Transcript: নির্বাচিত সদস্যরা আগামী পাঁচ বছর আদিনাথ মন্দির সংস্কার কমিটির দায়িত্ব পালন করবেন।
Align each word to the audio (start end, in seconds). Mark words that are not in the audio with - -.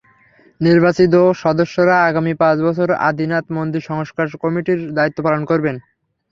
নির্বাচিত 0.61 1.13
সদস্যরা 1.43 1.95
আগামী 2.09 2.33
পাঁচ 2.41 2.57
বছর 2.67 2.87
আদিনাথ 3.01 3.45
মন্দির 3.57 3.83
সংস্কার 3.89 4.25
কমিটির 4.43 4.79
দায়িত্ব 4.97 5.19
পালন 5.25 5.41
করবেন। 5.45 5.75